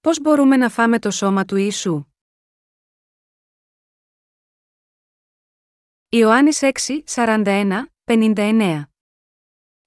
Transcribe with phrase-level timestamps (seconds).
[0.00, 2.04] Πώς μπορούμε να φάμε το σώμα του Ιησού;
[6.08, 8.82] Ιωάννης 6, 41, 59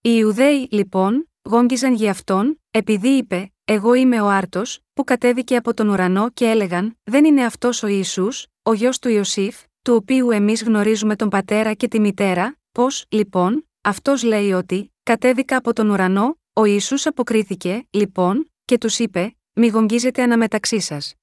[0.01, 5.73] Οι Ιουδαίοι, λοιπόν, γόγγιζαν για αυτόν, επειδή είπε, Εγώ είμαι ο Άρτος, που κατέβηκε από
[5.73, 10.29] τον ουρανό και έλεγαν, Δεν είναι αυτός ο Ιησούς, ο γιος του Ιωσήφ, του οποίου
[10.29, 15.89] εμείς γνωρίζουμε τον πατέρα και τη μητέρα, πώς, λοιπόν, αυτός λέει ότι, κατέβηκα από τον
[15.89, 21.15] ουρανό, ο Ιησούς αποκρίθηκε, λοιπόν, και τους είπε, μη γογγίζετε αναμεταξύ σας.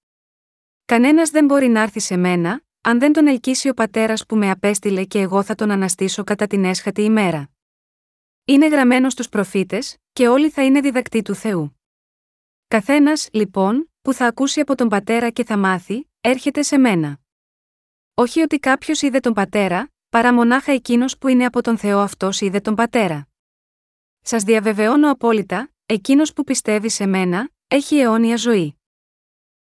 [0.85, 4.51] Κανένας δεν μπορεί να έρθει σε μένα, αν δεν τον ελκύσει ο πατέρας που με
[4.51, 7.51] απέστειλε και εγώ θα τον αναστήσω κατά την έσχατη ημέρα.
[8.45, 11.81] Είναι γραμμένο στους προφήτες, και όλοι θα είναι διδακτοί του Θεού.
[12.69, 17.21] Καθένας, λοιπόν, που θα ακούσει από τον πατέρα και θα μάθει, έρχεται σε μένα.
[18.15, 22.41] Όχι ότι κάποιος είδε τον πατέρα, παρά μονάχα εκείνος που είναι από τον Θεό αυτός
[22.41, 23.29] είδε τον πατέρα.
[24.21, 28.79] Σας διαβεβαιώνω απόλυτα, εκείνος που πιστεύει σε μένα, έχει αιώνια ζωή.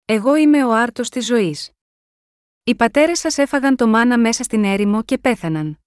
[0.05, 1.71] Εγώ είμαι ο άρτος της ζωής.
[2.63, 5.79] Οι πατέρες σας έφαγαν το μάνα μέσα στην έρημο και πέθαναν.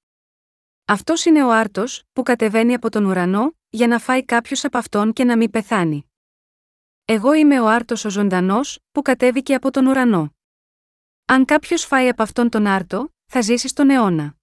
[0.85, 5.13] Αυτός είναι ο άρτος, που κατεβαίνει από τον ουρανό, για να φάει κάποιος από αυτόν
[5.13, 6.11] και να μην πεθάνει.
[7.05, 10.35] Εγώ είμαι ο άρτος ο ζωντανός, που κατέβηκε από τον ουρανό.
[11.25, 14.37] Αν κάποιος φάει από αυτόν τον άρτο, θα ζήσει στον αιώνα.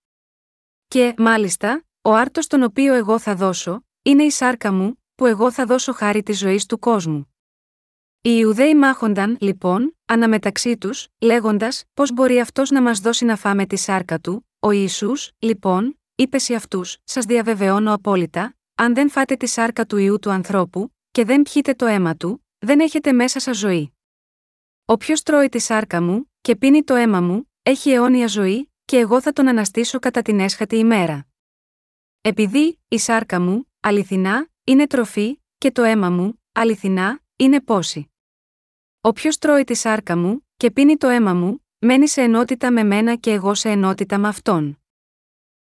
[0.87, 5.51] Και, μάλιστα, ο άρτος τον οποίο εγώ θα δώσω, είναι η σάρκα μου, που εγώ
[5.51, 7.31] θα δώσω χάρη της ζωής του κόσμου.
[8.27, 13.65] Οι Ιουδαίοι μάχονταν, λοιπόν, αναμεταξύ τους, λέγοντας, πώς μπορεί αυτός να μας δώσει να φάμε
[13.65, 19.35] τη σάρκα του, ο Ισού, λοιπόν, είπες σε αυτούς: Σας διαβεβαιώνω απόλυτα, αν δεν φάτε
[19.35, 23.39] τη σάρκα του ιού του ανθρώπου, και δεν πιείτε το αίμα του, δεν έχετε μέσα
[23.39, 23.93] σας ζωή.
[24.85, 29.21] Όποιος τρώει τη σάρκα μου, και πίνει το αίμα μου, έχει αιώνια ζωή, και εγώ
[29.21, 31.27] θα τον αναστήσω κατά την έσχατη ημέρα.
[32.21, 38.11] Επειδή, η σάρκα μου, αληθινά, είναι τροφή, και το αίμα μου, αληθινά, είναι πόση.
[39.07, 43.15] Όποιος τρώει τη σάρκα μου, και πίνει το αίμα μου, μένει σε ενότητα με μένα
[43.15, 44.81] και εγώ σε ενότητα με αυτόν.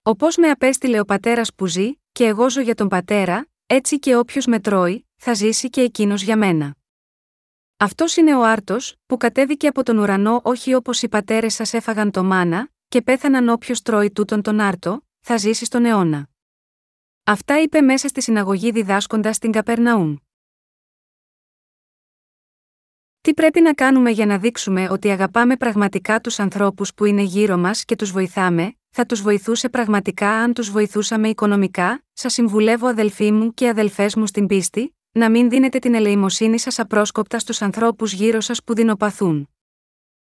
[0.02, 4.16] Όπω με απέστειλε ο πατέρας που ζει, και εγώ ζω για τον πατέρα, έτσι και
[4.16, 6.74] όποιος με τρώει, θα ζήσει και εκείνος για μένα.
[7.76, 12.10] Αυτός είναι ο άρτος, που κατέβηκε από τον ουρανό όχι όπως οι πατέρες σας έφαγαν
[12.10, 16.28] το μάνα, και πέθαναν όποιος τρώει τούτον τον άρτο, θα ζήσει στον αιώνα.
[17.24, 20.16] Αυτά είπε μέσα στη συναγωγή διδάσκοντας στην Καπερναούμ.
[23.28, 27.56] Τι πρέπει να κάνουμε για να δείξουμε ότι αγαπάμε πραγματικά τους ανθρώπους που είναι γύρω
[27.56, 33.32] μας και τους βοηθάμε, θα τους βοηθούσε πραγματικά αν τους βοηθούσαμε οικονομικά, σας συμβουλεύω αδελφοί
[33.32, 38.12] μου και αδελφές μου στην πίστη, να μην δίνετε την ελεημοσύνη σας απρόσκοπτα στους ανθρώπους
[38.12, 39.48] γύρω σας που δεινοπαθούν.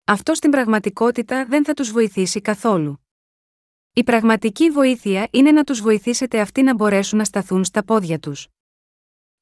[0.05, 2.99] Αυτό στην πραγματικότητα δεν θα τους βοηθήσει καθόλου.
[3.93, 8.47] Η πραγματική βοήθεια είναι να τους βοηθήσετε αυτοί να μπορέσουν να σταθούν στα πόδια τους.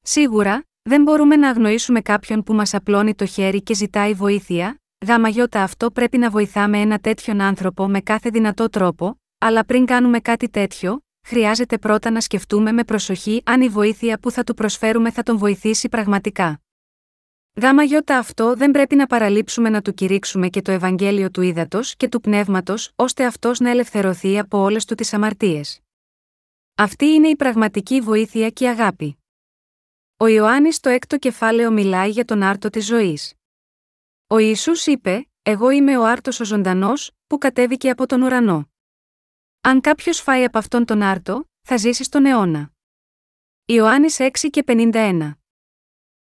[0.02, 5.28] Σίγουρα, δεν μπορούμε να αγνοήσουμε κάποιον που μας απλώνει το χέρι και ζητάει βοήθεια, γάμα
[5.28, 10.20] γιώτα αυτό πρέπει να βοηθάμε ένα τέτοιον άνθρωπο με κάθε δυνατό τρόπο, αλλά πριν κάνουμε
[10.20, 15.10] κάτι τέτοιο, χρειάζεται πρώτα να σκεφτούμε με προσοχή αν η βοήθεια που θα του προσφέρουμε
[15.10, 16.60] θα τον βοηθήσει πραγματικά.
[17.60, 21.80] Γάμα γιώτα αυτό δεν πρέπει να παραλείψουμε να του κηρύξουμε και το Ευαγγέλιο του ύδατο
[21.96, 25.80] και του πνεύματος, ώστε αυτός να ελευθερωθεί από όλες του τις αμαρτίες.
[26.74, 29.17] Αυτή είναι η πραγματική βοήθεια και η αγάπη.
[30.20, 33.34] Ο Ιωάννης στο έκτο κεφάλαιο μιλάει για τον άρτο της ζωής.
[34.26, 38.70] Ο Ισού είπε: Εγώ είμαι ο άρτος ο ζωντανός, που κατέβηκε από τον ουρανό.
[39.60, 42.72] Αν κάποιος φάει από αυτόν τον άρτο, θα ζήσει στον αιώνα.
[43.64, 45.32] Ιωάννης 6 και 51.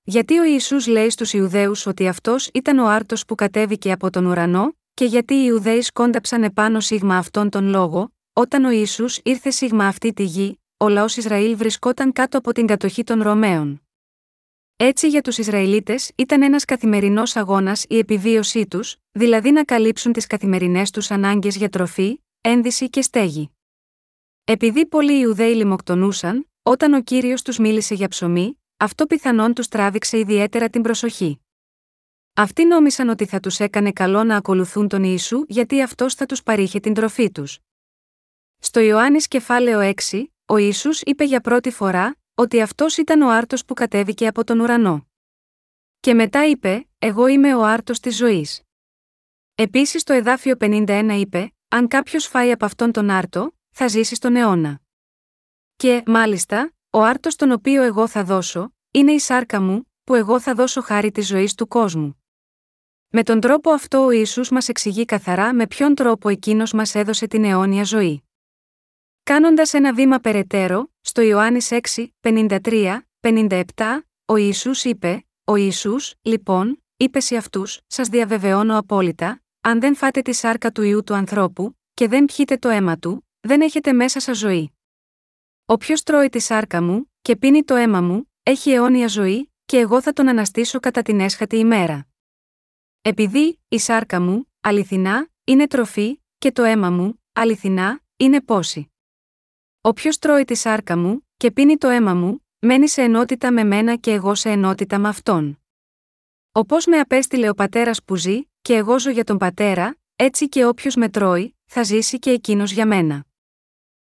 [0.02, 4.26] Γιατί ο Ιησούς λέει στους Ιουδαίους ότι αυτός ήταν ο άρτος που κατέβηκε από τον
[4.26, 9.50] ουρανό, και γιατί οι Ιουδαίοι σκόνταψαν επάνω σίγμα αυτόν τον λόγο, όταν ο Ιησούς ήρθε
[9.50, 13.82] σίγμα αυτή τη γη, ο λαός Ισραήλ βρισκόταν κάτω από την κατοχή των Ρωμαίων.
[14.76, 20.26] Έτσι για τους Ισραηλίτες ήταν ένας καθημερινός αγώνας η επιβίωσή τους, δηλαδή να καλύψουν τις
[20.26, 23.50] καθημερινές τους ανάγκες για τροφή, ένδυση και στέγη.
[24.44, 30.18] Επειδή πολλοί Ιουδαίοι λιμοκτονούσαν, όταν ο κύριος τους μίλησε για ψωμί, αυτό πιθανόν τους τράβηξε
[30.18, 31.40] ιδιαίτερα την προσοχή.
[32.34, 36.42] Αυτοί νόμισαν ότι θα τους έκανε καλό να ακολουθούν τον Ιησού γιατί αυτός θα τους
[36.42, 37.58] παρήχε την τροφή τους.
[38.58, 43.64] Στο Ιωάννης κεφάλαιο 6, ο Ιησούς είπε για πρώτη φορά ότι αυτός ήταν ο άρτος
[43.64, 45.08] που κατέβηκε από τον ουρανό.
[46.00, 48.62] Και μετά είπε: Εγώ είμαι ο άρτος της ζωής.
[49.54, 54.36] Επίσης το εδάφιο 51 είπε: Αν κάποιος φάει από αυτόν τον άρτο, θα ζήσει στον
[54.36, 54.80] αιώνα.
[55.76, 60.40] Και, μάλιστα, ο άρτος τον οποίο εγώ θα δώσω, είναι η σάρκα μου, που εγώ
[60.40, 62.24] θα δώσω χάρη της ζωής του κόσμου.
[63.08, 67.26] Με τον τρόπο αυτό ο Ιησούς μας εξηγεί καθαρά με ποιον τρόπο εκείνος μας έδωσε
[67.26, 68.24] την αιώνια ζωή.
[69.30, 73.62] Κάνοντας ένα βήμα περαιτέρω, στο Ιωάννης 6, 53, 57,
[74.24, 80.22] ο Ιησούς είπε: Ο Ιησούς, λοιπόν, είπες σε αυτούς: Σας διαβεβαιώνω απόλυτα, αν δεν φάτε
[80.22, 84.20] τη σάρκα του ιού του ανθρώπου, και δεν πιείτε το αίμα του, δεν έχετε μέσα
[84.20, 84.72] σας ζωή.
[85.64, 90.02] Όποιος τρώει τη σάρκα μου, και πίνει το αίμα μου, έχει αιώνια ζωή, και εγώ
[90.02, 92.06] θα τον αναστήσω κατά την έσχατη ημέρα.
[93.02, 98.90] Επειδή, η σάρκα μου, αληθινά, είναι τροφή, και το αίμα μου, αληθινά, είναι πόση.
[99.82, 103.96] Όποιος τρώει τη σάρκα μου, και πίνει το αίμα μου, μένει σε ενότητα με μένα
[103.96, 105.62] και εγώ σε ενότητα με αυτόν.
[106.52, 110.66] Όπω με απέστειλε ο πατέρας που ζει, και εγώ ζω για τον πατέρα, έτσι και
[110.66, 113.24] όποιος με τρώει, θα ζήσει και εκείνος για μένα.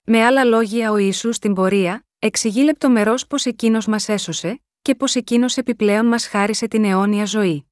[0.05, 5.07] Με άλλα λόγια, ο Ισού στην πορεία, εξηγεί λεπτομερώς πω εκείνος μας έσωσε, και πω
[5.13, 7.67] εκείνος επιπλέον μας χάρισε την αιώνια ζωή.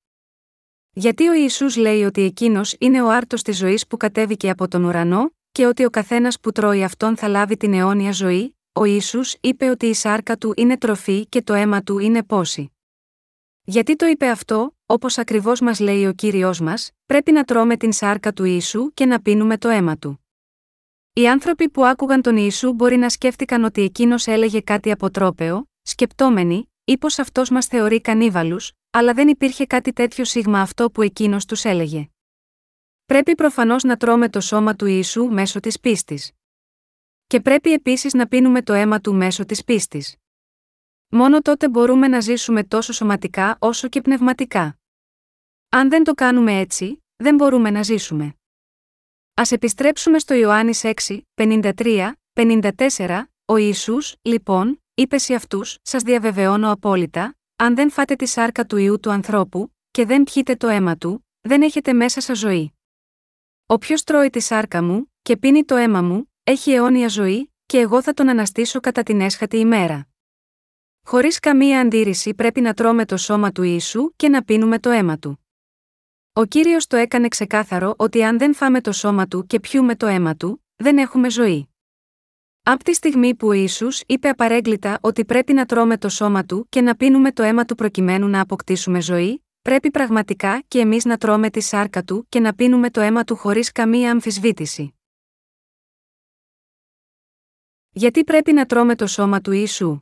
[0.93, 4.85] Γιατί ο Ισού λέει ότι εκείνος είναι ο άρτος της ζωής που κατέβηκε από τον
[4.85, 9.37] ουρανό, και ότι ο καθένας που τρώει αυτόν θα λάβει την αιώνια ζωή, ο Ιησούς
[9.41, 12.73] είπε ότι η σάρκα του είναι τροφή και το αίμα του είναι πόση.
[13.65, 17.93] Γιατί το είπε αυτό, όπως ακριβώς μας λέει ο κύριος μας, πρέπει να τρώμε την
[17.93, 20.27] σάρκα του Ιησού και να πίνουμε το αίμα του.
[21.13, 26.73] Οι άνθρωποι που άκουγαν τον Ιησού μπορεί να σκέφτηκαν ότι εκείνος έλεγε κάτι αποτρόπαιο, σκεπτόμενοι,
[26.85, 31.45] ή πω αυτός μας θεωρεί κανίβαλους, αλλά δεν υπήρχε κάτι τέτοιο σίγμα αυτό που εκείνος
[31.45, 32.12] τους έλεγε.
[33.13, 36.33] Πρέπει προφανώς να τρώμε το σώμα του Ιησού μέσω της πίστης.
[37.27, 40.17] Και πρέπει επίσης να πίνουμε το αίμα του μέσω της πίστης.
[41.09, 44.79] Μόνο τότε μπορούμε να ζήσουμε τόσο σωματικά όσο και πνευματικά.
[45.69, 48.25] Αν δεν το κάνουμε έτσι, δεν μπορούμε να ζήσουμε.
[49.35, 56.71] Α επιστρέψουμε στο Ιωάννης 6, 53, 54, ο Ιησούς, λοιπόν, είπες σε αυτούς: Σας διαβεβαιώνω
[56.71, 60.97] απόλυτα, αν δεν φάτε τη σάρκα του ιού του ανθρώπου, και δεν πιείτε το αίμα
[60.97, 62.73] του, δεν έχετε μέσα σας ζωή.
[63.73, 68.03] Όποιος τρώει τη σάρκα μου, και πίνει το αίμα μου, έχει αιώνια ζωή, και εγώ
[68.03, 70.09] θα τον αναστήσω κατά την έσχατη ημέρα.
[71.07, 75.19] Χωρίς καμία αντίρρηση πρέπει να τρώμε το σώμα του Ιησού και να πίνουμε το αίμα
[75.19, 75.47] του.
[76.33, 80.07] Ο κύριος το έκανε ξεκάθαρο ότι αν δεν φάμε το σώμα του και πιούμε το
[80.07, 81.69] αίμα του, δεν έχουμε ζωή.
[82.63, 86.67] Από τη στιγμή που ο Ιησούς είπε απαρέγκλητα ότι πρέπει να τρώμε το σώμα του
[86.69, 91.17] και να πίνουμε το αίμα του προκειμένου να αποκτήσουμε ζωή, πρέπει πραγματικά και εμείς να
[91.17, 94.95] τρώμε τη σάρκα του και να πίνουμε το αίμα του χωρίς καμία αμφισβήτηση.
[97.91, 100.01] Γιατί πρέπει να τρώμε το σώμα του Ιησού;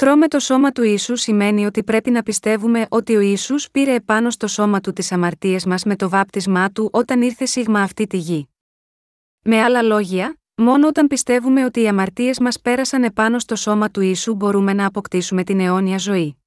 [0.00, 4.30] Τρώμε το σώμα του Ιησού σημαίνει ότι πρέπει να πιστεύουμε ότι ο Ιησούς πήρε επάνω
[4.30, 8.16] στο σώμα του τις αμαρτίες μας με το βάπτισμά του όταν ήρθε σίγμα αυτή τη
[8.16, 8.48] γη.
[9.42, 14.00] Με άλλα λόγια, μόνο όταν πιστεύουμε ότι οι αμαρτίες μας πέρασαν επάνω στο σώμα του
[14.00, 16.39] Ιησού μπορούμε να αποκτήσουμε την αιώνια ζωή.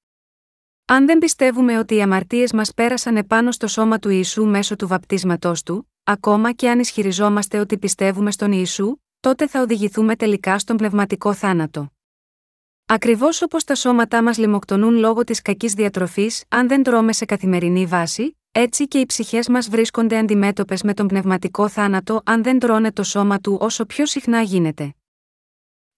[0.85, 4.87] Αν δεν πιστεύουμε ότι οι αμαρτίες μας πέρασαν επάνω στο σώμα του Ιησού μέσω του
[4.87, 10.77] βαπτίσματός του, ακόμα και αν ισχυριζόμαστε ότι πιστεύουμε στον Ιησού, τότε θα οδηγηθούμε τελικά στον
[10.77, 11.91] πνευματικό θάνατο.
[12.85, 17.85] Ακριβώς όπως τα σώματά μας λιμοκτονούν λόγω της κακής διατροφής, αν δεν τρώμε σε καθημερινή
[17.85, 22.91] βάση, έτσι και οι ψυχές μας βρίσκονται αντιμέτωπες με τον πνευματικό θάνατο αν δεν τρώνε
[22.91, 24.95] το σώμα του όσο πιο συχνά γίνεται.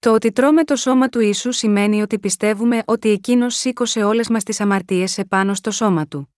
[0.05, 4.43] Το ότι τρώμε το σώμα του ίσου σημαίνει ότι πιστεύουμε ότι εκείνος σήκωσε όλες μας
[4.43, 6.35] τις αμαρτίες επάνω στο σώμα του.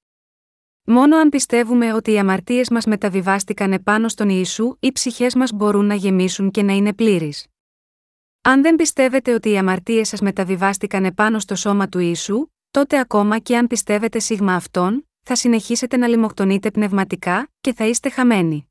[0.84, 5.86] Μόνο αν πιστεύουμε ότι οι αμαρτίες μας μεταβιβάστηκαν επάνω στον Ιησού, οι ψυχές μας μπορούν
[5.86, 7.48] να γεμίσουν και να είναι πλήρεις.
[8.42, 13.40] Αν δεν πιστεύετε ότι οι αμαρτίες σας μεταβιβάστηκαν επάνω στο σώμα του Ιησού, τότε ακόμα
[13.40, 18.70] και αν πιστεύετε σίγμα αυτόν, θα συνεχίσετε να λιμοκτονείτε πνευματικά και θα είστε χαμένοι.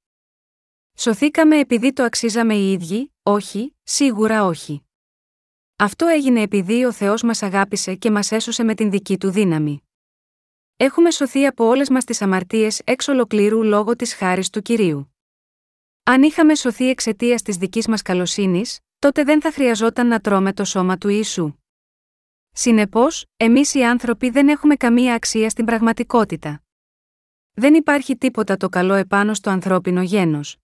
[0.94, 4.80] Σωθήκαμε επειδή το αξίζαμε οι ίδιοι, όχι, σίγουρα όχι.
[5.78, 9.83] Αυτό έγινε επειδή ο Θεός μας αγάπησε και μας έσωσε με την δική του δύναμη.
[10.76, 15.14] Έχουμε σωθεί από όλες μας τις αμαρτίες εξ ολοκλήρου λόγω της χάρης του κυρίου.
[16.02, 20.64] Αν είχαμε σωθεί εξαιτίας της δικής μας καλοσύνης, τότε δεν θα χρειαζόταν να τρώμε το
[20.64, 21.54] σώμα του Ιησού.
[22.52, 26.62] Συνεπώς, εμείς οι άνθρωποι δεν έχουμε καμία αξία στην πραγματικότητα.
[27.52, 30.56] Δεν υπάρχει τίποτα το καλό επάνω στο ανθρώπινο γένος.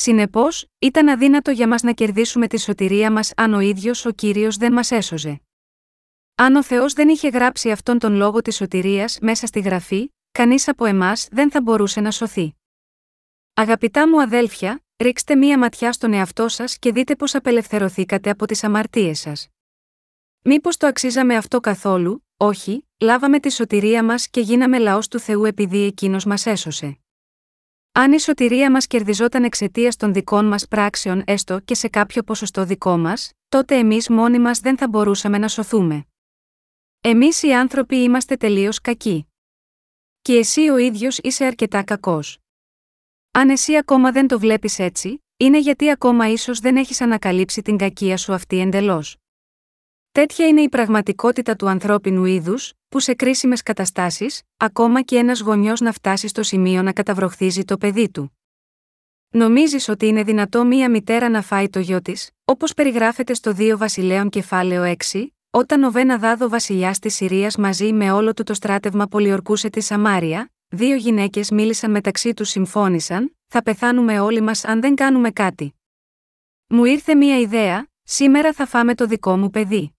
[0.00, 4.56] Συνεπώς, ήταν αδύνατο για μας να κερδίσουμε τη σωτηρία μας αν ο ίδιος ο κύριος
[4.56, 5.40] δεν μας έσωζε.
[6.34, 10.68] Αν ο Θεός δεν είχε γράψει αυτόν τον λόγο της σωτηρίας μέσα στη γραφή, κανείς
[10.68, 12.54] από εμάς δεν θα μπορούσε να σωθεί.
[13.54, 18.64] Αγαπητά μου αδέλφια, ρίξτε μία ματιά στον εαυτό σας και δείτε πώς απελευθερωθήκατε από τις
[18.64, 19.48] αμαρτίες σας.
[20.44, 25.44] Μήπως το αξίζαμε αυτό καθόλου, όχι, λάβαμε τη σωτηρία μας και γίναμε λαός του Θεού
[25.44, 26.98] επειδή εκείνος μας έσωσε.
[27.92, 32.64] Αν η σωτηρία μας κερδιζόταν εξαιτίας των δικών μας πράξεων έστω και σε κάποιο ποσοστό
[32.64, 36.04] δικό μας, τότε εμείς μόνοι μας δεν θα μπορούσαμε να σωθούμε.
[37.00, 39.32] Εμείς οι άνθρωποι είμαστε τελείως κακοί.
[40.22, 42.38] Και εσύ ο ίδιος είσαι αρκετά κακός.
[43.30, 47.76] Αν εσύ ακόμα δεν το βλέπεις έτσι, είναι γιατί ακόμα ίσως δεν έχεις ανακαλύψει την
[47.76, 49.16] κακία σου αυτή εντελώς.
[50.12, 55.80] Τέτοια είναι η πραγματικότητα του ανθρώπινου είδους, που σε κρίσιμες καταστάσεις, ακόμα και ένας γονιός
[55.80, 58.38] να φτάσει στο σημείο να καταβροχθίζει το παιδί του.
[59.30, 63.76] Νομίζεις ότι είναι δυνατό μία μητέρα να φάει το γιο της, όπως περιγράφεται στο 2
[63.76, 68.54] Βασιλέων κεφάλαιο 6, όταν ο Βένα Δάδο βασιλιάς της Συρίας μαζί με όλο του το
[68.54, 74.80] στράτευμα πολιορκούσε τη Σαμάρια, δύο γυναίκες μίλησαν μεταξύ τους συμφώνησαν, θα πεθάνουμε όλοι μας αν
[74.80, 75.74] δεν κάνουμε κάτι.
[76.66, 79.96] Μου ήρθε μία ιδέα, σήμερα θα φάμε το δικό μου παιδί.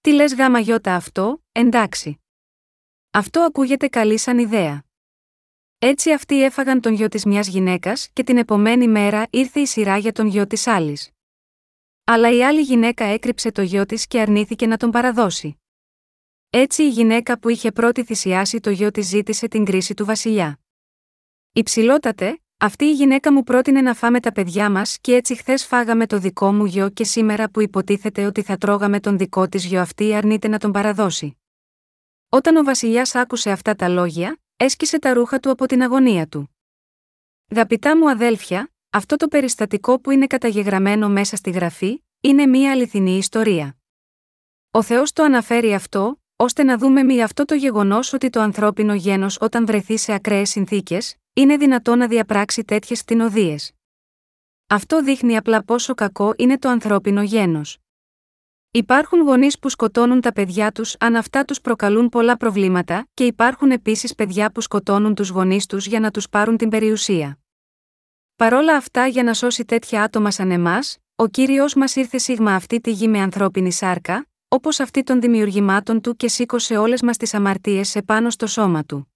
[0.00, 2.20] Τι λες γάμα γιώτα αυτό, εντάξει.
[3.10, 4.84] Αυτό ακούγεται καλή σαν ιδέα.
[5.78, 9.96] Έτσι αυτοί έφαγαν τον γιο της μιας γυναίκας και την επομένη μέρα ήρθε η σειρά
[9.96, 11.10] για τον γιο της άλλης.
[12.04, 15.56] Αλλά η άλλη γυναίκα έκρυψε το γιο της και αρνήθηκε να τον παραδώσει.
[16.50, 20.60] Έτσι η γυναίκα που είχε πρώτη θυσιάσει το γιο της ζήτησε την κρίση του βασιλιά.
[21.52, 26.06] Υψηλότατε, αυτή η γυναίκα μου πρότεινε να φάμε τα παιδιά μας και έτσι χθες φάγαμε
[26.06, 29.80] το δικό μου γιο και σήμερα που υποτίθεται ότι θα τρώγαμε τον δικό της γιο
[29.80, 31.41] αυτή αρνείται να τον παραδώσει.
[32.34, 36.56] Όταν ο βασιλιάς άκουσε αυτά τα λόγια, έσκησε τα ρούχα του από την αγωνία του.
[37.50, 43.16] Γαπητά μου αδέλφια, αυτό το περιστατικό που είναι καταγεγραμμένο μέσα στη γραφή, είναι μία αληθινή
[43.16, 43.76] ιστορία.
[44.70, 48.94] Ο Θεός το αναφέρει αυτό, ώστε να δούμε μη αυτό το γεγονός ότι το ανθρώπινο
[48.94, 53.56] γένος όταν βρεθεί σε ακραίες συνθήκες, είναι δυνατό να διαπράξει τέτοιες κτηνοδίε.
[54.66, 57.78] Αυτό δείχνει απλά πόσο κακό είναι το ανθρώπινο γένος.
[58.74, 63.70] Υπάρχουν γονείς που σκοτώνουν τα παιδιά τους αν αυτά τους προκαλούν πολλά προβλήματα, και υπάρχουν
[63.70, 67.38] επίσης παιδιά που σκοτώνουν τους γονείς τους για να τους πάρουν την περιουσία.
[68.36, 72.80] Παρόλα αυτά, για να σώσει τέτοια άτομα σαν εμάς, ο κύριος μας ήρθε σίγμα αυτή
[72.80, 77.34] τη γη με ανθρώπινη σάρκα, όπως αυτή των δημιουργημάτων του και σήκωσε όλες μας τις
[77.34, 79.12] αμαρτίες επάνω στο σώμα του.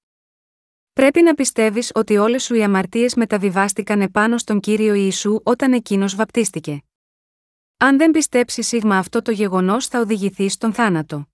[0.92, 6.14] Πρέπει να πιστεύεις ότι όλες σου οι αμαρτίες μεταβιβάστηκαν επάνω στον κύριο Ιησού όταν εκείνος
[6.14, 6.80] βαπτίστηκε.
[7.78, 11.28] Αν δεν πιστέψει σίγμα αυτό το γεγονός, θα οδηγηθείς στον θάνατο.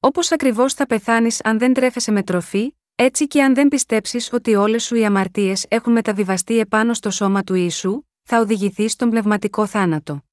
[0.00, 4.54] Όπως ακριβώς θα πεθάνεις αν δεν τρέφεσαι με τροφή, έτσι και αν δεν πιστέψεις ότι
[4.54, 9.66] όλες σου οι αμαρτίες έχουν μεταβιβαστεί επάνω στο σώμα του Ιησού, θα οδηγηθείς στον πνευματικό
[9.66, 10.24] θάνατο.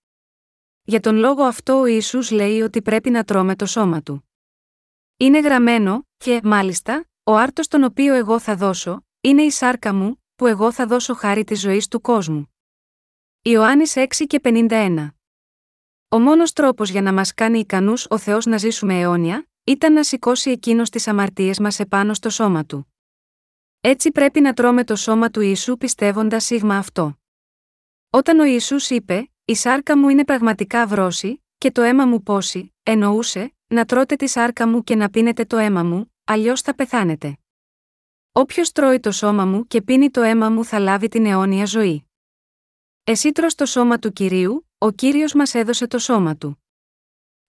[0.84, 4.30] Για τον λόγο αυτό ο Ιησούς λέει ότι πρέπει να τρώμε το σώμα του.
[5.18, 10.24] Είναι γραμμένο, και, μάλιστα, ο άρτος τον οποίο εγώ θα δώσω, είναι η σάρκα μου,
[10.36, 12.51] που εγώ θα δώσω χάρη της ζωής του κόσμου.
[13.44, 15.08] Ιωάννης 6 και 51.
[16.10, 20.04] Ο μόνος τρόπος για να μας κάνει ικανούς ο Θεός να ζήσουμε αιώνια, ήταν να
[20.04, 22.94] σηκώσει εκείνος τις αμαρτίες μας επάνω στο σώμα του.
[23.82, 27.20] Έτσι πρέπει να τρώμε το σώμα του Ιησού πιστεύοντας σίγμα αυτό.
[28.10, 32.74] Όταν ο Ιησούς είπε, Η σάρκα μου είναι πραγματικά βρώση, και το αίμα μου πόση,
[32.84, 37.38] εννοούσε, να τρώτε τη σάρκα μου και να πίνετε το αίμα μου, αλλιώς θα πεθάνετε.
[38.32, 42.06] Όποιος τρώει το σώμα μου και πίνει το αίμα μου θα λάβει την αιώνια ζωή.
[43.04, 46.64] Εσύ τρως το σώμα του κυρίου, ο κύριος μας έδωσε το σώμα του.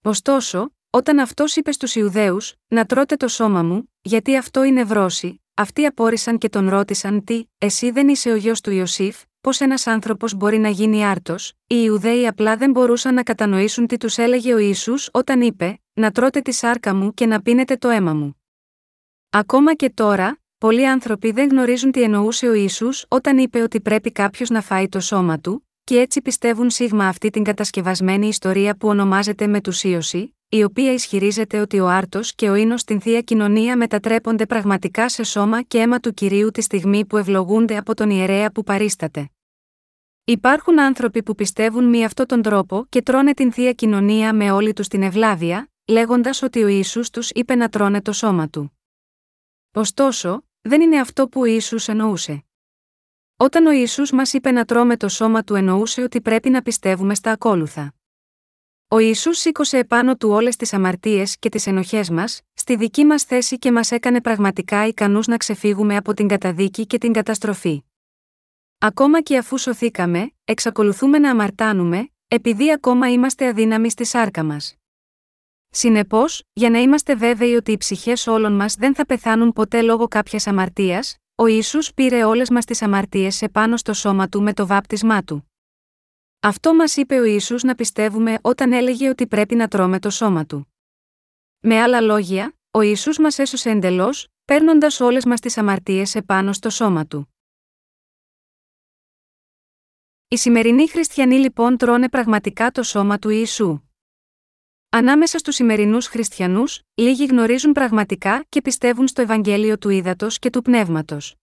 [0.02, 5.42] Ωστόσο, όταν αυτός είπε στους Ιουδαίους, να τρώτε το σώμα μου, γιατί αυτό είναι βρώση,
[5.54, 9.86] αυτοί απόρρισαν και τον ρώτησαν τι, εσύ δεν είσαι ο γιος του Ιωσήφ, πώς ένας
[9.86, 14.54] άνθρωπος μπορεί να γίνει άρτος, οι Ιουδαίοι απλά δεν μπορούσαν να κατανοήσουν τι τους έλεγε
[14.54, 18.42] ο Ισού όταν είπε, Να τρώτε τη σάρκα μου και να πίνετε το αίμα μου.
[19.30, 24.12] Ακόμα και τώρα, πολλοί άνθρωποι δεν γνωρίζουν τι εννοούσε ο Ιησούς όταν είπε ότι πρέπει
[24.12, 28.88] κάποιος να φάει το σώμα του, και έτσι πιστεύουν σίγμα αυτή την κατασκευασμένη ιστορία που
[28.88, 34.46] ονομάζεται μετουσίωση, η οποία ισχυρίζεται ότι ο άρτος και ο ίνος στην θεία κοινωνία μετατρέπονται
[34.46, 38.62] πραγματικά σε σώμα και αίμα του κυρίου τη στιγμή που ευλογούνται από τον ιερέα που
[38.62, 39.30] παρίσταται.
[40.24, 44.72] Υπάρχουν άνθρωποι που πιστεύουν με αυτόν τον τρόπο και τρώνε την θεία κοινωνία με όλη
[44.72, 48.76] τους την ευλάβεια, λέγοντας ότι ο Ιησούς τους είπε να τρώνε το σώμα του.
[49.74, 52.44] Ωστόσο, δεν είναι αυτό που ο Ιησούς εννοούσε.
[53.36, 57.14] Όταν ο Ιησούς μας είπε να τρώμε το σώμα του εννοούσε ότι πρέπει να πιστεύουμε
[57.14, 57.94] στα ακόλουθα.
[58.88, 63.24] Ο Ιησούς σήκωσε επάνω του όλες τις αμαρτίες και τις ενοχές μας, στη δική μας
[63.24, 67.82] θέση και μας έκανε πραγματικά ικανούς να ξεφύγουμε από την καταδίκη και την καταστροφή.
[68.78, 74.81] Ακόμα και αφού σωθήκαμε, εξακολουθούμε να αμαρτάνουμε, επειδή ακόμα είμαστε αδύναμοι στη σάρκα μας.
[75.74, 80.08] Συνεπώς, για να είμαστε βέβαιοι ότι οι ψυχές όλων μας δεν θα πεθάνουν ποτέ λόγω
[80.08, 84.66] κάποιας αμαρτίας, ο Ιησούς πήρε όλες μας τις αμαρτίες επάνω στο σώμα του με το
[84.66, 85.50] βάπτισμά του.
[86.40, 90.46] Αυτό μας είπε ο Ιησούς να πιστεύουμε όταν έλεγε ότι πρέπει να τρώμε το σώμα
[90.46, 90.72] του.
[91.60, 96.70] Με άλλα λόγια, ο Ιησούς μας έσωσε εντελώς, παίρνοντας όλες μας τις αμαρτίες επάνω στο
[96.70, 97.34] σώμα του.
[100.28, 103.82] Οι σημερινοί χριστιανοί λοιπόν τρώνε πραγματικά το σώμα του Ιησού.
[104.94, 110.62] Ανάμεσα στους σημερινούς χριστιανούς, λίγοι γνωρίζουν πραγματικά και πιστεύουν στο Ευαγγέλιο του Ήδατος και του
[110.62, 111.34] Πνεύματος.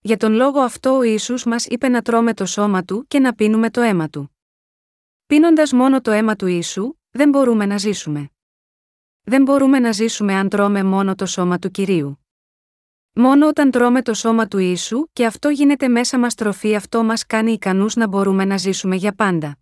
[0.00, 3.34] Για τον λόγο αυτό ο Ιησούς μας είπε να τρώμε το σώμα του και να
[3.34, 4.36] πίνουμε το αίμα του.
[5.26, 8.30] Πίνοντας μόνο το αίμα του Ιησού, δεν μπορούμε να ζήσουμε.
[9.22, 12.26] Δεν μπορούμε να ζήσουμε αν τρώμε μόνο το σώμα του κυρίου.
[13.12, 17.26] Μόνο όταν τρώμε το σώμα του Ιησού και αυτό γίνεται μέσα μας τροφή, αυτό μας
[17.26, 19.58] κάνει ικανούς να μπορούμε να ζήσουμε για πάντα.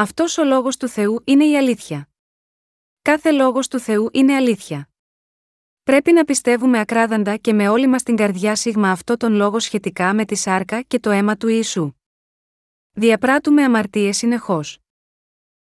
[0.00, 2.08] Αυτός ο λόγος του Θεού είναι η αλήθεια.
[3.02, 4.88] Κάθε λόγος του Θεού είναι αλήθεια.
[5.82, 10.14] Πρέπει να πιστεύουμε ακράδαντα και με όλη μας την καρδιά σίγμα αυτό τον λόγο σχετικά
[10.14, 11.92] με τη σάρκα και το αίμα του Ιησού.
[12.90, 14.78] Διαπράττουμε αμαρτίες συνεχώς.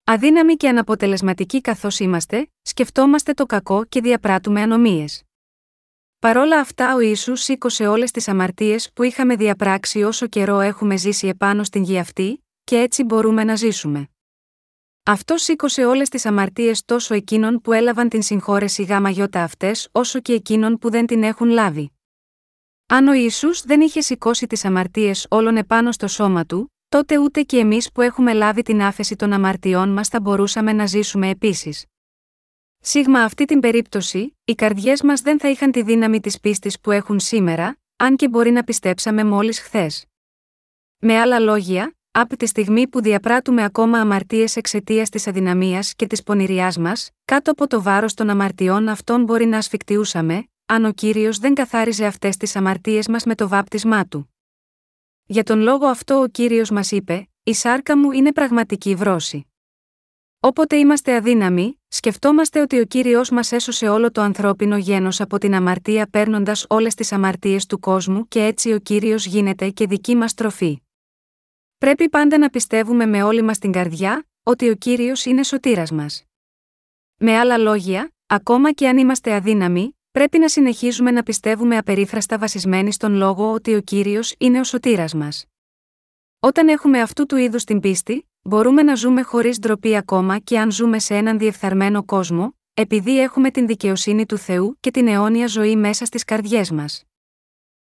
[0.03, 5.23] Αδύναμοι και αναποτελεσματικοί καθώς είμαστε, σκεφτόμαστε το κακό και διαπράττουμε ανομίες.
[6.19, 11.27] Παρόλα αυτά, ο Ισού σήκωσε όλες τις αμαρτίες που είχαμε διαπράξει όσο καιρό έχουμε ζήσει
[11.27, 14.09] επάνω στην γη αυτή, και έτσι μπορούμε να ζήσουμε.
[15.09, 20.19] Αυτό σήκωσε όλες τις αμαρτίες τόσο εκείνων που έλαβαν την συγχώρεση γάμα γιώτα αυτές, όσο
[20.19, 21.91] και εκείνων που δεν την έχουν λάβει.
[22.87, 27.41] Αν ο Ιησούς δεν είχε σηκώσει τις αμαρτίες όλων επάνω στο σώμα του, τότε ούτε
[27.41, 31.85] και εμείς που έχουμε λάβει την άφεση των αμαρτιών μας θα μπορούσαμε να ζήσουμε επίσης.
[32.79, 36.91] Σίγμα αυτή την περίπτωση, οι καρδιές μας δεν θα είχαν τη δύναμη της πίστης που
[36.91, 40.05] έχουν σήμερα, αν και μπορεί να πιστέψαμε μόλις χθες.
[40.97, 46.23] Με άλλα λόγια, από τη στιγμή που διαπράττουμε ακόμα αμαρτίες εξαιτίας της αδυναμίας και της
[46.23, 51.37] πονηριάς μας, κάτω από το βάρος των αμαρτιών αυτών μπορεί να ασφικτιούσαμε, αν ο κύριος
[51.37, 54.33] δεν καθάριζε αυτές τις αμαρτίες μας με το βάπτισμά του.
[55.25, 59.43] Για τον λόγο αυτό ο κύριος μας είπε: Η σάρκα μου είναι πραγματική βρώση.
[60.39, 65.53] Όποτε είμαστε αδύναμοι, σκεφτόμαστε ότι ο κύριος μας έσωσε όλο το ανθρώπινο γένος από την
[65.53, 70.33] αμαρτία παίρνοντας όλες τις αμαρτίες του κόσμου και έτσι ο κύριος γίνεται και δική μας
[70.33, 70.81] τροφή.
[71.79, 76.23] Πρέπει πάντα να πιστεύουμε με όλη μας την καρδιά, ότι ο κύριος είναι σωτήρας μας.
[77.17, 82.91] Με άλλα λόγια, ακόμα και αν είμαστε αδύναμοι, πρέπει να συνεχίζουμε να πιστεύουμε απερίφραστα βασισμένοι
[82.91, 85.45] στον λόγο ότι ο κύριος είναι ο σωτήρας μας.
[86.39, 90.71] Όταν έχουμε αυτού του είδους την πίστη, μπορούμε να ζούμε χωρίς ντροπή ακόμα και αν
[90.71, 95.75] ζούμε σε έναν διεφθαρμένο κόσμο, επειδή έχουμε την δικαιοσύνη του Θεού και την αιώνια ζωή
[95.75, 97.03] μέσα στις καρδιές μας.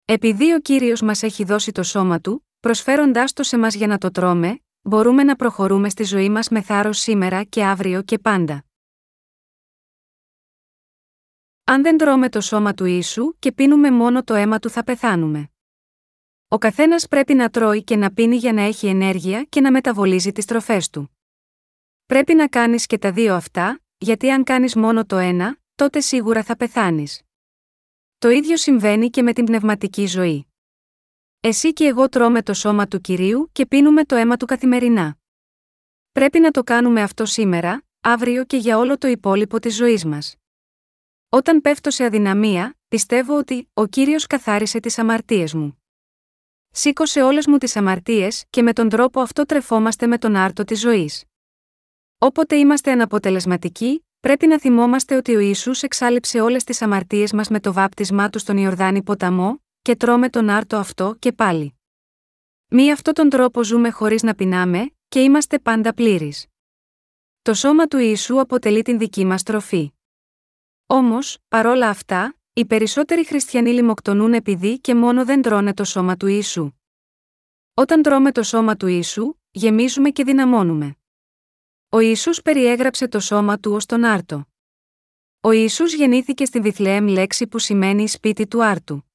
[0.04, 3.98] Επειδή ο κύριος μας έχει δώσει το σώμα του, προσφέροντάς το σε μας για να
[3.98, 8.64] το τρώμε, μπορούμε να προχωρούμε στη ζωή μας με θάρρος σήμερα και αύριο και πάντα.
[11.64, 15.50] Αν δεν τρώμε το σώμα του ίσου και πίνουμε μόνο το αίμα του θα πεθάνουμε.
[16.48, 20.32] Ο καθένας πρέπει να τρώει και να πίνει για να έχει ενέργεια και να μεταβολίζει
[20.32, 21.16] τις τροφές του.
[22.06, 26.42] Πρέπει να κάνεις και τα δύο αυτά, γιατί αν κάνεις μόνο το ένα, τότε σίγουρα
[26.42, 27.22] θα πεθάνεις.
[28.18, 30.46] Το ίδιο συμβαίνει και με την πνευματική ζωή.
[31.40, 35.18] Εσύ και εγώ τρώμε το σώμα του κυρίου και πίνουμε το αίμα του καθημερινά.
[36.12, 40.36] Πρέπει να το κάνουμε αυτό σήμερα, αύριο και για όλο το υπόλοιπο της ζωής μας.
[41.28, 45.82] Όταν πέφτω σε αδυναμία, πιστεύω ότι ο κύριος καθάρισε τις αμαρτίες μου.
[46.70, 50.80] Σήκωσε όλες μου τις αμαρτίες και με τον τρόπο αυτό τρεφόμαστε με τον άρτο της
[50.80, 51.24] ζωής.
[52.18, 57.60] Όποτε είμαστε αναποτελεσματικοί, πρέπει να θυμόμαστε ότι ο Ισού εξάλληψε όλες τις αμαρτίες μας με
[57.60, 61.78] το βάπτισμά του στον Ιορδάνη ποταμό, και τρώμε τον άρτο αυτό και πάλι.
[62.68, 66.46] Μη αυτόν τον τρόπο ζούμε χωρίς να πεινάμε, και είμαστε πάντα πλήρεις.
[67.42, 69.92] Το σώμα του Ιησού αποτελεί την δική μας τροφή.
[70.86, 76.26] Όμως, παρόλα αυτά, οι περισσότεροι χριστιανοί λιμοκτονούν επειδή και μόνο δεν τρώνε το σώμα του
[76.26, 76.72] Ιησού.
[77.74, 80.96] Όταν τρώμε το σώμα του Ιησού, γεμίζουμε και δυναμώνουμε.
[81.88, 84.46] Ο Ιησούς περιέγραψε το σώμα του ως τον άρτο.
[85.40, 89.05] Ο Ιησούς γεννήθηκε στη Βιθλεέμ λέξη που σημαίνει σπίτι του άρτου.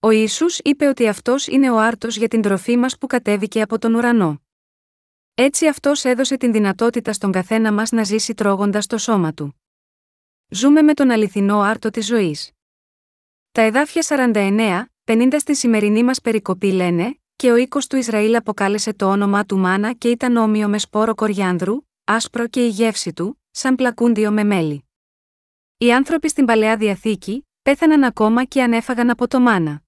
[0.00, 3.78] Ο Ιησούς είπε ότι αυτός είναι ο άρτος για την τροφή μας που κατέβηκε από
[3.78, 4.42] τον ουρανό.
[5.34, 9.60] Έτσι αυτός έδωσε την δυνατότητα στον καθένα μας να ζήσει τρώγοντας το σώμα του.
[10.48, 12.52] Ζούμε με τον αληθινό άρτο της ζωής.
[13.52, 18.94] Τα εδάφια 49, 50 στη σημερινή μας περικοπή λένε: Και ο οίκος του Ισραήλ αποκάλεσε
[18.94, 23.42] το όνομά του μάνα και ήταν όμοιο με σπόρο κοριάνδρου, άσπρο και η γεύση του,
[23.50, 24.88] σαν πλακούντιο με μέλι.
[25.78, 29.82] Οι άνθρωποι στην παλαιά διαθήκη πέθαναν ακόμα και αν έφαγαν από το μάνα.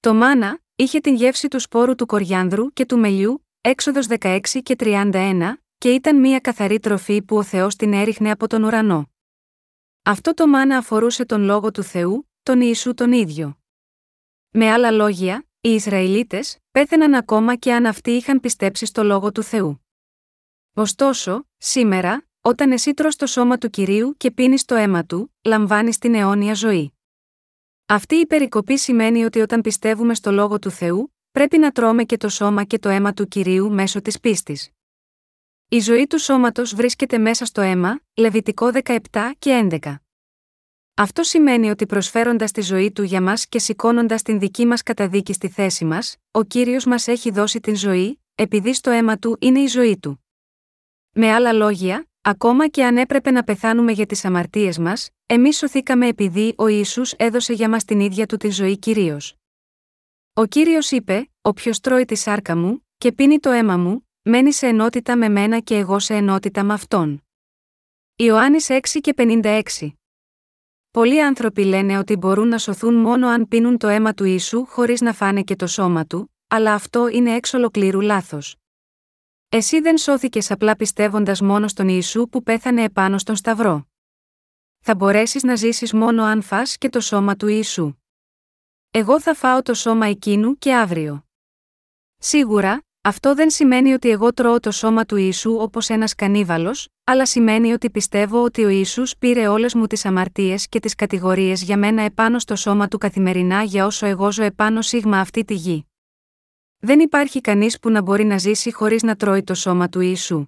[0.00, 4.76] Το μάνα είχε την γεύση του σπόρου του κοριάνδρου και του μελιού, έξοδος 16 και
[4.78, 9.10] 31, και ήταν μια καθαρή τροφή που ο Θεός την έριχνε από τον ουρανό.
[10.02, 13.58] Αυτό το μάνα αφορούσε τον λόγο του Θεού, τον Ιησού τον ίδιο.
[14.50, 19.42] Με άλλα λόγια, οι Ισραηλίτες πέθαιναν ακόμα και αν αυτοί είχαν πιστέψει στο λόγο του
[19.42, 19.86] Θεού.
[20.74, 25.98] Ωστόσο, σήμερα, όταν εσύ τρως το σώμα του Κυρίου και πίνεις το αίμα του, λαμβάνεις
[25.98, 26.99] την αιώνια ζωή.
[27.92, 32.16] Αυτή η περικοπή σημαίνει ότι όταν πιστεύουμε στο λόγο του Θεού, πρέπει να τρώμε και
[32.16, 34.70] το σώμα και το αίμα του κυρίου μέσω της πίστης.
[35.68, 38.96] Η ζωή του σώματος βρίσκεται μέσα στο αίμα, Λεβιτικό 17
[39.38, 39.94] και 11.
[40.94, 45.32] Αυτό σημαίνει ότι προσφέροντας τη ζωή του για μας και σηκώνοντας την δική μας καταδίκη
[45.32, 49.60] στη θέση μας, ο κύριος μας έχει δώσει την ζωή, επειδή στο αίμα του είναι
[49.60, 50.24] η ζωή του.
[51.10, 56.06] Με άλλα λόγια, Ακόμα και αν έπρεπε να πεθάνουμε για τις αμαρτίες μας, εμείς σωθήκαμε
[56.06, 59.34] επειδή ο Ισού έδωσε για μας την ίδια του τη ζωή κυρίως.
[60.32, 64.66] Ο κύριος είπε: Όποιο τρώει τη σάρκα μου, και πίνει το αίμα μου, μένει σε
[64.66, 67.24] ενότητα με μένα και εγώ σε ενότητα με αυτόν.
[68.16, 69.62] Ιωάννης 6 και 56
[70.90, 75.00] Πολλοί άνθρωποι λένε ότι μπορούν να σωθούν μόνο αν πίνουν το αίμα του Ιησού χωρίς
[75.00, 78.59] να φάνε και το σώμα του, αλλά αυτό είναι εξ ολοκλήρου λάθος.
[79.52, 83.88] Εσύ δεν σώθηκες απλά πιστεύοντας μόνο στον Ιησού που πέθανε επάνω στον Σταυρό.
[84.80, 87.94] Θα μπορέσεις να ζήσεις μόνο αν φά και το σώμα του Ιησού.
[88.90, 91.24] Εγώ θα φάω το σώμα εκείνου και αύριο.
[92.18, 97.26] Σίγουρα, αυτό δεν σημαίνει ότι εγώ τρώω το σώμα του Ιησού όπως ένας κανίβαλος, αλλά
[97.26, 101.76] σημαίνει ότι πιστεύω ότι ο Ισού πήρε όλες μου τις αμαρτίες και τις κατηγορίες για
[101.76, 105.89] μένα επάνω στο σώμα του καθημερινά για όσο εγώ ζω επάνω σίγμα αυτή τη γη.
[106.82, 110.46] Δεν υπάρχει κανείς που να μπορεί να ζήσει χωρίς να τρώει το σώμα του Ιησού.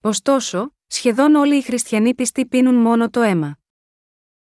[0.00, 3.58] Ωστόσο, σχεδόν όλοι οι χριστιανοί πιστοί πίνουν μόνο το αίμα.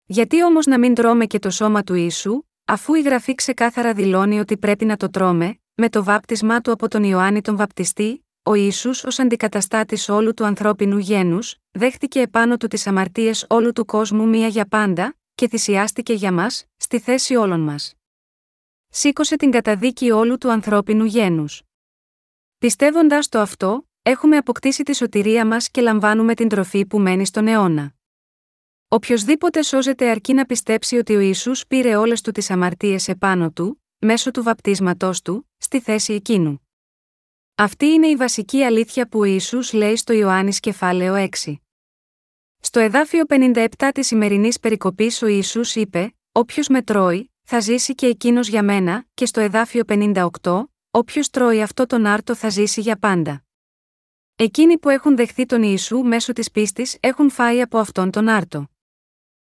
[0.06, 4.40] Γιατί όμως να μην τρώμε και το σώμα του Ιησού, αφού η γραφή ξεκάθαρα δηλώνει
[4.40, 8.54] ότι πρέπει να το τρώμε, με το βάπτισμά του από τον Ιωάννη τον Βαπτιστή, ο
[8.54, 14.28] Ισού ως αντικαταστάτης όλου του ανθρώπινου γένους, δέχτηκε επάνω του τις αμαρτίες όλου του κόσμου
[14.28, 17.97] μία για πάντα, και θυσιάστηκε για μας, στη θέση όλων μας.
[19.00, 21.62] Σήκωσε την καταδίκη όλου του ανθρώπινου γένους.
[22.58, 27.48] Πιστεύοντας το αυτό, έχουμε αποκτήσει τη σωτηρία μας και λαμβάνουμε την τροφή που μένει στον
[27.48, 27.94] αιώνα.
[28.88, 33.84] Οποιοδήποτε σώζεται αρκεί να πιστέψει ότι ο Ιησούς πήρε όλες του τις αμαρτίες επάνω του,
[34.00, 36.68] μέσω του βαπτίσματός του, στη θέση εκείνου.
[37.56, 41.54] Αυτή είναι η βασική αλήθεια που ο Ιησούς λέει στο Ιωάννης κεφάλαιο 6.
[42.60, 48.06] Στο εδάφιο 57 της σημερινής περικοπής ο Ιησούς είπε: Όποιος με τρώει, θα ζήσει και
[48.06, 52.98] εκείνος για μένα, και στο εδάφιο 58, Όποιος τρώει αυτό τον άρτο θα ζήσει για
[52.98, 53.44] πάντα.
[54.36, 58.70] Εκείνοι που έχουν δεχθεί τον Ιησού μέσω της πίστης έχουν φάει από αυτόν τον άρτο.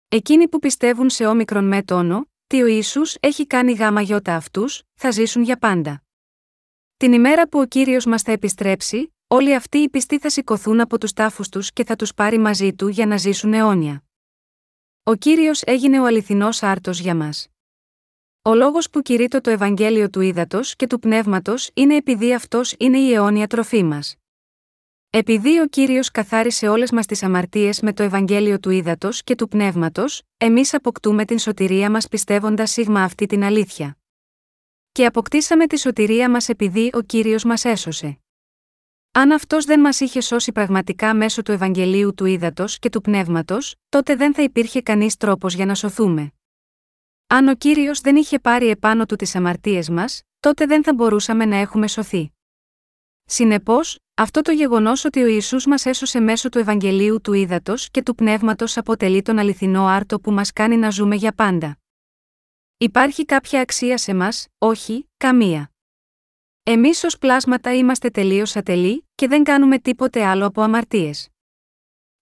[0.09, 4.83] Εκείνοι που πιστεύουν σε όμικρον με τόνο, τι ο Ιησούς έχει κάνει γάμα γιώτα αυτούς,
[4.95, 6.03] θα ζήσουν για πάντα.
[6.97, 10.99] Την ημέρα που ο κύριος μας θα επιστρέψει, όλοι αυτοί οι πιστοί θα σηκωθούν από
[10.99, 14.05] τους τάφους τους και θα τους πάρει μαζί του για να ζήσουν αιώνια.
[15.03, 17.52] Ο κύριος έγινε ο αληθινός άρτος για μας.
[18.45, 22.99] Ο λόγος που κηρύττω το Ευαγγέλιο του Ήδατος και του Πνεύματος είναι επειδή αυτός είναι
[22.99, 24.17] η αιώνια τροφή μας.
[25.11, 29.49] Επειδή ο κύριος καθάρισε όλες μας τις αμαρτίες με το Ευαγγέλιο του Ήδατος και του
[29.49, 33.97] Πνεύματος, εμείς αποκτούμε την σωτηρία μας πιστεύοντας σίγμα αυτή την αλήθεια.
[34.93, 38.19] Και αποκτήσαμε τη σωτηρία μας επειδή ο κύριος μας έσωσε.
[39.13, 43.75] Αν αυτός δεν μας είχε σώσει πραγματικά μέσω του Ευαγγελίου του Ήδατος και του Πνεύματος,
[43.89, 46.33] τότε δεν θα υπήρχε κανείς τρόπος για να σωθούμε.
[47.35, 51.45] Αν ο κύριος δεν είχε πάρει επάνω του τις αμαρτίες μας, τότε δεν θα μπορούσαμε
[51.45, 52.33] να έχουμε σωθεί.
[53.25, 58.03] Συνεπώς, αυτό το γεγονός ότι ο Ισού μας έσωσε μέσω του Ευαγγελίου του Ήδατος και
[58.03, 61.79] του Πνεύματος αποτελεί τον αληθινό άρτο που μας κάνει να ζούμε για πάντα.
[62.77, 65.73] Υπάρχει κάποια αξία σε μας, όχι, καμία.
[66.63, 71.32] Εμείς ως πλάσματα είμαστε τελείως ατελεί και δεν κάνουμε τίποτε άλλο από αμαρτίες.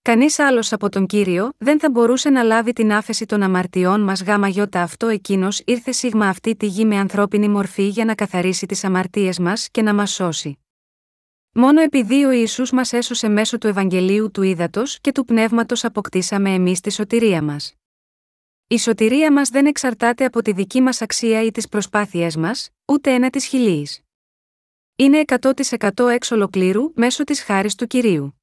[0.03, 4.23] Κανείς άλλος από τον κύριο δεν θα μπορούσε να λάβει την άφεση των αμαρτιών μας
[4.23, 8.67] γάμα γιώτα αυτό εκείνος ήρθε σίγμα αυτή τη γη με ανθρώπινη μορφή για να καθαρίσει
[8.67, 10.59] τις αμαρτίες μας και να μας σώσει.
[11.53, 16.55] Μόνο επειδή ο Ισού μας έσωσε μέσω του Ευαγγελίου του Ήδατος και του Πνεύματος αποκτήσαμε
[16.55, 17.75] εμείς τη σωτηρία μας.
[18.67, 23.15] Η σωτηρία μας δεν εξαρτάται από τη δική μας αξία ή τις προσπάθειές μας, ούτε
[23.15, 23.89] ένα της χιλή.
[24.97, 28.40] Είναι 100% εξ ολοκλήρου μέσω της χάρης του κυρίου.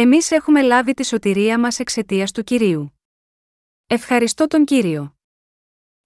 [0.00, 2.98] Εμείς έχουμε λάβει τη σωτηρία μας εξαιτίας του κυρίου.
[3.86, 5.16] Ευχαριστώ τον κύριο.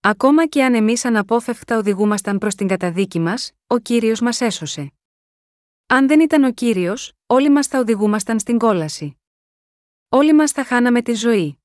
[0.00, 4.92] Ακόμα και αν εμείς αναπόφευκτα οδηγούμασταν προς την καταδίκη μας, ο κύριος μας έσωσε.
[5.86, 9.20] Αν δεν ήταν ο κύριος, όλοι μας θα οδηγούμασταν στην κόλαση.
[10.08, 11.58] Όλοι μας θα χάναμε τη ζωή.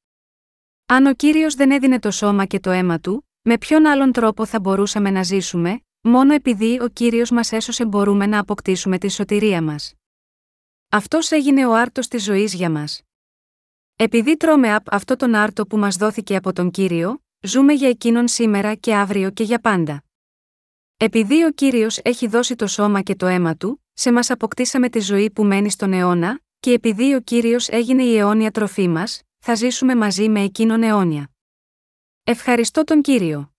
[0.85, 4.45] Αν ο κύριος δεν έδινε το σώμα και το αίμα του, με ποιον άλλον τρόπο
[4.45, 9.61] θα μπορούσαμε να ζήσουμε, μόνο επειδή ο κύριος μας έσωσε μπορούμε να αποκτήσουμε τη σωτηρία
[9.61, 9.96] μας.
[10.89, 13.01] Αυτός έγινε ο άρτος της ζωής για μας.
[13.95, 18.27] Επειδή τρώμε απ' αυτό τον άρτο που μας δόθηκε από τον κύριο, ζούμε για εκείνον
[18.27, 20.03] σήμερα και αύριο και για πάντα.
[20.97, 24.99] Επειδή ο κύριος έχει δώσει το σώμα και το αίμα του, σε μας αποκτήσαμε τη
[24.99, 29.55] ζωή που μένει στον αιώνα, και επειδή ο κύριος έγινε η αιώνια τροφή μας, θα
[29.55, 31.29] ζήσουμε μαζί με εκείνον αιώνια.
[32.23, 33.56] Ευχαριστώ τον κύριο.